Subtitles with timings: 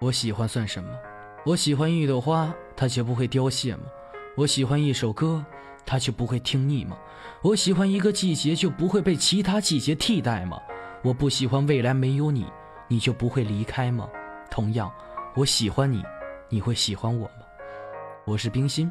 [0.00, 0.90] 我喜欢算什么？
[1.44, 3.82] 我喜欢一朵花，它却不会凋谢吗？
[4.34, 5.44] 我喜欢一首歌，
[5.84, 6.96] 它却不会听腻吗？
[7.42, 10.58] 我喜欢一个季节，就不会被其他季节替代吗？
[11.02, 12.46] 我不喜欢未来没有你，
[12.88, 14.08] 你就不会离开吗？
[14.50, 14.90] 同样，
[15.34, 16.02] 我喜欢你，
[16.48, 17.44] 你会喜欢我吗？
[18.24, 18.90] 我是冰心。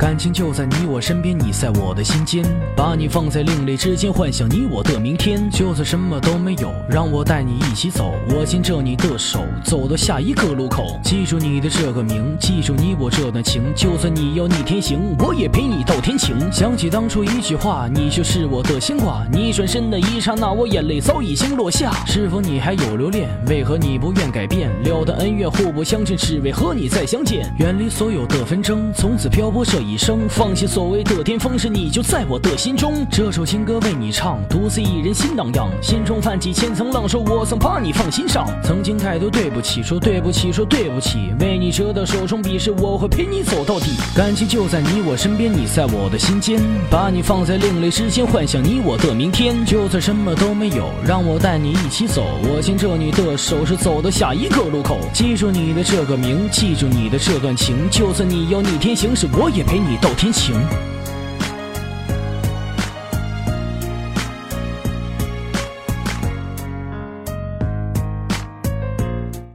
[0.00, 2.42] 感情就在你我身边，你在我的心间，
[2.74, 5.50] 把你放在另类之间，幻想你我的明天。
[5.50, 10.98] 就算什么都没有，让我带你一起走，我牵着你的手，走到下一个路口。
[11.04, 13.62] 记住你的这个名，记住你我这段情。
[13.76, 16.34] 就算你要逆天行，我也陪你到天晴。
[16.50, 19.22] 想起当初一句话，你就是我的牵挂。
[19.30, 21.92] 你转身的一刹那，我眼泪早已经落下。
[22.06, 23.28] 是否你还有留恋？
[23.48, 24.70] 为何你不愿改变？
[24.82, 27.54] 了的恩怨互不相欠，只为和你再相见。
[27.58, 29.89] 远离所有的纷争，从此漂泊这一。
[29.90, 33.04] 一生放弃所谓的巅峰时，你就在我的心中。
[33.10, 38.46] 这首情歌为你唱，独自一人心荡漾，心中泛起千层浪，说我曾把你放心上。
[38.62, 43.86] 曾经太多对不起，说对不起，说对不起，为你折的手中笔是，我会陪你走到底。
[44.14, 49.64] 感情就在你我身边，你在我的心间，把你放在另类之间，幻想你我的明天。
[49.64, 55.00] 就算什么都没有，让我带你一起走，我牵着你的手，是走到下一个路口。
[55.12, 59.79] 记住你的这个名，记住你的这段情，就算你要逆天行驶，我也陪。
[59.82, 60.54] 你到天晴，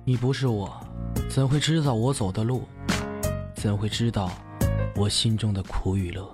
[0.04, 0.70] 你不是我，
[1.30, 2.68] 怎会知道我走的路？
[3.56, 4.30] 怎会知道
[4.96, 6.30] 我心中的苦与乐？